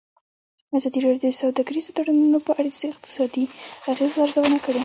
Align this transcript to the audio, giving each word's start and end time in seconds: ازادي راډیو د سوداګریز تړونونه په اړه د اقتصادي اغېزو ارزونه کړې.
ازادي 0.77 0.99
راډیو 1.03 1.23
د 1.23 1.27
سوداګریز 1.41 1.85
تړونونه 1.97 2.37
په 2.45 2.51
اړه 2.59 2.69
د 2.73 2.77
اقتصادي 2.91 3.45
اغېزو 3.91 4.19
ارزونه 4.25 4.57
کړې. 4.65 4.79